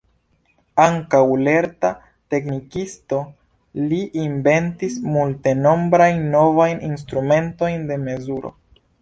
Ankaŭ 0.83 1.19
lerta 1.47 1.91
teknikisto, 2.33 3.19
li 3.91 3.99
inventis 4.23 4.97
multenombrajn 5.17 6.27
novajn 6.39 6.83
instrumentojn 6.91 7.87
de 7.93 8.01
mezuro. 8.09 8.55